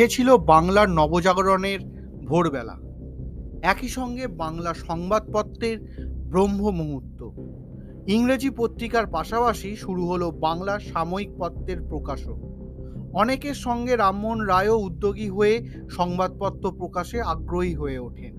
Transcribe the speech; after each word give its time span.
সে 0.00 0.08
ছিল 0.08 0.36
বাংলার 0.36 0.88
নবজাগরণের 0.90 1.80
ভোরবেলা। 2.24 2.76
একই 3.62 3.88
সঙ্গে 3.88 4.26
বাংলা 4.26 4.74
সংবাদপত্রের 4.74 5.78
ব্রহ্ম 6.30 6.70
মুহূর্ত। 6.70 7.30
ইংরেজি 8.06 8.50
পত্রিকার 8.50 9.06
পাশাপাশি 9.06 9.76
শুরু 9.76 10.06
হলো 10.06 10.30
বাংলা 10.30 10.78
সাময়িক 10.78 11.30
পত্রের 11.38 11.80
প্রকাশও 11.88 12.36
অনেকের 13.14 13.54
সঙ্গে 13.54 13.96
রামমোহন 13.96 14.40
রায়ও 14.40 14.78
উদ্যোগী 14.78 15.28
হয়ে 15.28 15.68
সংবাদপত্র 15.90 16.72
প্রকাশে 16.72 17.20
আগ্রহী 17.22 17.74
হয়ে 17.74 17.98
ওঠেন। 17.98 18.34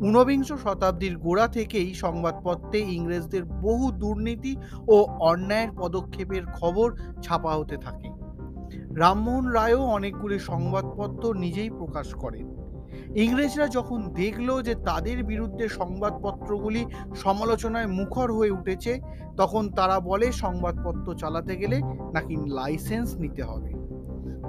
ঊনবিংশ 0.00 0.52
শতাব্দীর 0.52 1.18
গোড়া 1.18 1.48
থেকেই 1.48 1.94
সংবাদপত্রে 1.94 2.78
ইংরেজদের 2.78 3.44
বহু 3.44 3.92
দুর্নীতি 3.92 4.56
ও 4.88 4.96
অন্যায়ের 5.20 5.70
পদক্ষেপের 5.78 6.46
খবর 6.46 6.96
ছাপা 7.22 7.54
হতে 7.54 7.76
থাকে। 7.76 8.17
রামমোহন 8.96 9.46
রায়ও 9.46 9.82
অনেকগুলি 9.82 10.38
সংবাদপত্র 10.38 11.34
নিজেই 11.34 11.70
প্রকাশ 11.70 12.14
করেন। 12.14 12.68
ইংরেজরা 13.14 13.68
যখন 13.68 14.08
দেখল 14.08 14.62
যে 14.62 14.74
তাদের 14.74 15.24
বিরুদ্ধে 15.24 15.68
সংবাদপত্রগুলি 15.68 16.86
সমালোচনায় 17.16 17.86
মুখর 17.86 18.32
হয়ে 18.32 18.50
উঠেছে, 18.50 19.00
তখন 19.36 19.70
তারা 19.70 20.00
বলে 20.00 20.32
সংবাদপত্র 20.32 21.14
চালাতে 21.14 21.56
গেলে 21.56 21.80
নাকি 22.14 22.36
লাইসেন্স 22.36 23.16
নিতে 23.16 23.42
হবে। 23.42 23.72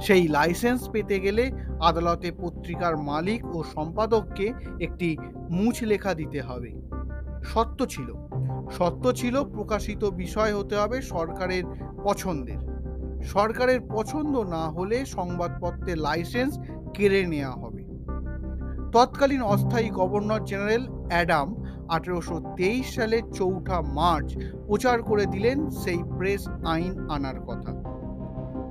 সেই 0.01 0.27
লাইসেন্স 0.27 0.89
পেতে 0.89 1.19
গেলে 1.19 1.51
আদালতে 1.81 2.31
পত্রিকার 2.31 2.97
মালিক 2.97 3.55
ও 3.55 3.63
সম্পাদককে 3.63 4.53
একটি 4.81 5.17
মুছ 5.49 5.83
লেখা 5.83 6.13
দিতে 6.13 6.41
হবে। 6.41 6.73
সত্য 7.43 7.85
ছিল। 7.85 8.13
সত্য 8.71 9.13
ছিল 9.13 9.43
প্রকাশিত 9.43 10.05
বিষয় 10.05 10.55
হতে 10.55 10.75
হবে 10.75 11.01
সরকারের 11.01 11.63
পছন্দের। 12.03 12.78
সরকারের 13.23 13.79
পছন্দ 13.89 14.37
না 14.37 14.69
হলে 14.69 15.05
সংবাদপত্রের 15.05 15.97
লাইসেন্স 15.97 16.59
কেড়ে 16.93 17.25
নেওয়া 17.25 17.51
হবে। 17.51 17.83
তৎকালীন 18.91 19.41
অস্থায়ী 19.41 19.89
গভর্নর 19.89 20.45
জেনারেল 20.45 20.87
অ্যাডাম 21.09 21.63
আঠেরোশো 21.89 22.41
তেইশ 22.57 22.95
সালের 22.95 23.21
চৌঠা 23.33 23.81
মার্চ 23.81 24.37
প্রচার 24.67 25.03
করে 25.03 25.25
দিলেন 25.25 25.69
সেই 25.69 26.03
প্রেস 26.17 26.47
আইন 26.47 27.09
আনার 27.09 27.39
কথা। 27.39 27.83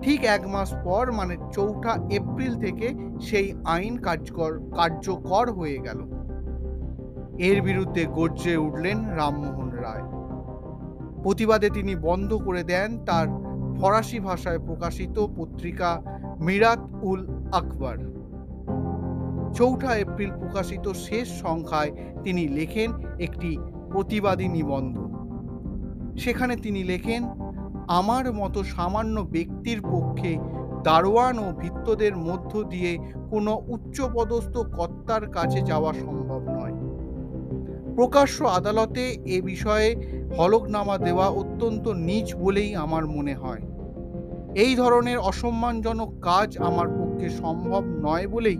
ঠিক 0.03 0.25
এক 0.25 0.47
মাস 0.47 0.75
পর 0.85 1.13
মানে 1.13 1.37
চৌঠা 1.53 2.09
এপ্রিল 2.11 2.59
থেকে 2.59 2.95
সেই 3.21 3.55
আইন 3.65 3.97
কার্যকর 3.97 4.59
কার্যকর 4.59 5.53
হয়ে 5.53 5.79
গেল। 5.79 5.99
এর 7.39 7.63
বিরুদ্ধে 7.63 8.05
গর্জে 8.05 8.57
উঠলেন 8.57 9.09
রামমোহন 9.11 9.71
রায়। 9.71 10.03
প্রতিবাদে 11.23 11.71
তিনি 11.71 11.97
বন্ধ 11.97 12.35
করে 12.35 12.63
দেন 12.63 13.05
তার 13.05 13.29
ফরাসি 13.81 14.21
ভাষায় 14.21 14.59
প্রকাশিত 14.59 15.27
পত্রিকা 15.37 16.03
মিরাত 16.41 16.79
উল 17.03 17.27
আকবর। 17.53 17.99
চৌঠা 19.55 19.97
এপ্রিল 19.97 20.31
প্রকাশিত 20.31 20.93
শেষ 20.93 21.29
সংখ্যায় 21.43 21.91
তিনি 22.25 22.49
লেখেন 22.49 22.93
একটি 23.19 23.59
প্রতিবাদী 23.93 24.49
নিবন্ধ। 24.49 24.97
সেখানে 26.19 26.57
তিনি 26.57 26.85
লেখেন, 26.85 27.23
আমার 27.89 28.33
মতো 28.33 28.65
সামান্য 28.65 29.21
ব্যক্তির 29.21 29.83
পক্ষে 29.83 30.39
দারোয়ান 30.85 31.39
ও 31.39 31.53
ভিত্তদের 31.53 32.17
মধ্য 32.17 32.63
দিয়ে 32.63 32.99
কোনো 33.31 33.63
উচ্চপদস্থ 33.69 34.59
কর্তার 34.59 35.31
কাছে 35.31 35.61
যাওয়া 35.61 35.93
সম্ভব 35.95 36.43
নয়। 36.49 36.88
প্রকাশ্য 37.99 38.45
আদালতে 38.45 39.19
এ 39.27 39.43
বিষয়ে 39.43 39.97
হলকনামা 40.39 40.99
দেওয়া 40.99 41.29
অত্যন্ত 41.29 41.89
নিচ 41.89 42.37
বলেই 42.37 42.75
আমার 42.75 43.07
মনে 43.07 43.35
হয়। 43.35 43.61
এই 44.55 44.75
ধরনের 44.75 45.19
অসম্মানজনক 45.19 46.11
কাজ 46.21 46.59
আমার 46.59 46.89
পক্ষে 46.89 47.29
সম্ভব 47.29 47.83
নয় 47.85 48.27
বলেই 48.29 48.59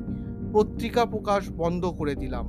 পত্রিকা 0.53 1.05
প্রকাশ 1.05 1.51
বন্ধ 1.57 1.87
করে 1.87 2.15
দিলাম। 2.15 2.47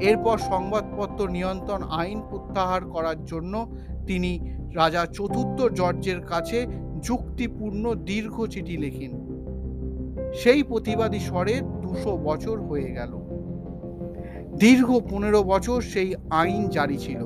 এরপর 0.00 0.38
সংবাদপত্র 0.38 1.28
নিয়ন্ত্রণ 1.28 1.82
আইন 1.82 2.22
প্রত্যাহার 2.30 2.82
করার 2.84 3.24
জন্য 3.24 3.66
তিনি 4.06 4.40
রাজা 4.74 5.06
চতুর্থ 5.06 5.62
জর্জের 5.62 6.20
কাছে 6.20 6.66
যুক্তিপূর্ণ 7.02 7.94
দীর্ঘ 7.94 8.46
চিঠি 8.46 8.76
লেখেন। 8.76 9.12
সেই 10.34 10.62
প্রতিবাদী 10.62 11.18
স্বরে 11.18 11.60
দুশো 11.82 12.16
বছর 12.16 12.60
হয়ে 12.60 12.90
গেল। 12.92 13.31
দীর্ঘ 14.58 15.00
পনেরো 15.10 15.42
বছর 15.42 15.80
সেই 15.80 16.14
আইন 16.30 16.68
জারি 16.68 16.96
ছিল। 16.96 17.20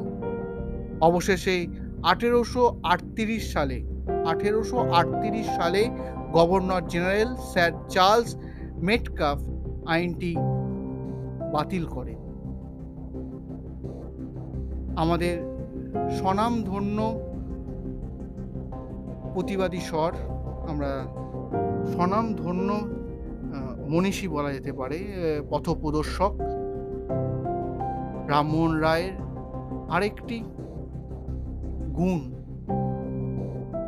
অবশেষে 1.00 1.66
আঠেরোশো 2.02 2.80
আটত্রিশ 2.82 3.52
সালে, 3.52 3.82
আঠেরোশো 4.26 4.78
আটত্রিশ 4.78 5.46
সালে 5.46 5.90
governor 6.32 6.82
general 6.88 7.36
sir 7.36 7.72
Charles 7.88 8.36
Metcalfe 8.78 9.38
আইনটি 9.86 10.36
বাতিল 11.52 11.84
করে। 11.86 12.14
আমাদের 14.96 15.36
স্বনামধন্য 16.18 16.98
প্রতিবাদী 19.34 19.80
স্বর 19.80 20.12
আমরা 20.68 20.90
স্বনামধন্য 21.92 22.68
মনীষী 23.88 24.28
বলা 24.28 24.52
যেতে 24.52 24.72
পারে 24.72 24.98
পথপ্রদর্শক 25.50 26.32
রামমোহন 28.28 28.78
রায়ের 28.78 29.12
আরেকটি 29.90 30.40
গুণ 31.94 32.20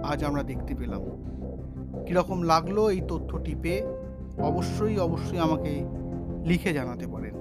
আজ 0.03 0.25
আমরা 0.25 0.43
দেখতে 0.43 0.75
পেলাম। 0.75 1.01
কীরকম 2.07 2.43
লাগল 2.43 2.89
এই 2.89 3.01
তথ্যটি 3.09 3.55
পেয়ে 3.63 3.87
অবশ্যই 4.43 4.99
অবশ্যই 4.99 5.39
আমাকে 5.39 5.85
লিখে 6.45 6.73
জানাতে 6.73 7.07
পারেন। 7.07 7.35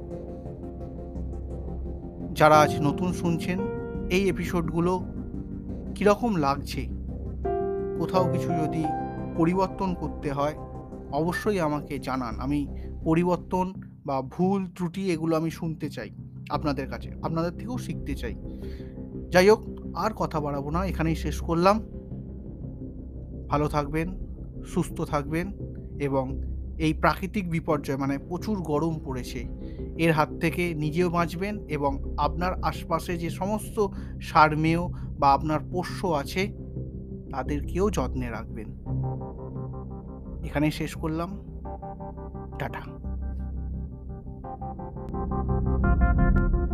যারা 2.34 2.60
আজ 2.60 2.82
নতুন 2.82 3.14
শুনছেন, 3.14 3.60
এই 4.10 4.30
এপিসোডগুলো 4.30 5.04
কীরকম 5.96 6.36
লাগছে, 6.36 6.88
কোথাও 8.00 8.32
কিছু 8.32 8.50
যদি 8.54 8.86
পরিবর্তন 9.38 9.94
করতে 9.94 10.32
হয়, 10.32 10.54
অবশ্যই 11.12 11.60
আমাকে 11.60 12.00
জানান। 12.00 12.40
আমি 12.40 12.68
পরিবর্তন 13.04 13.74
বা 14.06 14.22
ভুল 14.22 14.68
ত্রুটি 14.76 15.12
এগুলো 15.12 15.36
আমি 15.36 15.52
শুনতে 15.52 15.90
চাই। 15.90 16.10
আপনাদের 16.50 16.90
কাছে, 16.90 17.12
আপনাদের 17.24 17.52
থেকেও 17.52 17.78
শিখতে 17.78 18.16
চাই। 18.16 18.36
যাই 19.30 19.50
হোক, 19.50 19.60
আর 19.96 20.12
কথা 20.12 20.40
বাড়াবো 20.40 20.70
না, 20.70 20.86
এখানেই 20.86 21.16
শেষ 21.16 21.42
করলাম। 21.42 21.80
ভালো 23.48 23.68
থাকবেন, 23.68 24.20
সুস্থ 24.66 25.02
থাকবেন 25.02 25.52
এবং 26.00 26.42
এই 26.78 26.94
প্রাকৃতিক 26.94 27.50
বিপর্যয় 27.50 27.98
মানে 27.98 28.18
প্রচুর 28.18 28.62
গরম 28.62 29.00
পড়েছে, 29.06 29.48
এর 29.98 30.12
হাত 30.12 30.30
থেকে 30.40 30.74
নিজেও 30.74 31.10
বাঁচবেন 31.10 31.68
এবং 31.68 32.16
আপনার 32.18 32.64
আশপাশে 32.64 33.18
যে 33.18 33.30
সমস্ত 33.30 33.88
সারমেয় 34.22 34.88
বা 35.20 35.32
আপনার 35.34 35.60
পোষ্য 35.72 36.08
আছে, 36.08 36.48
তাদেরকেও 37.32 37.90
যত্নে 37.90 38.30
রাখবেন। 38.30 38.68
এখানে 40.46 40.72
শেষ 40.72 40.98
করলাম। 40.98 41.40
টাটা। 42.60 43.07
Thank 46.00 46.54
you. 46.54 46.67